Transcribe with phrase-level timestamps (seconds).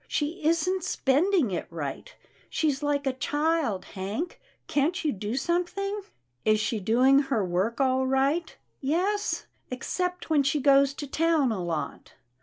[0.07, 2.11] She isn't spending it right.
[2.49, 4.41] She's like a child, Hank.
[4.65, 6.01] Can't you do something?""
[6.43, 8.57] Is she doing her work all right?
[8.65, 12.13] '*" Yes, except when she goes to town a lot."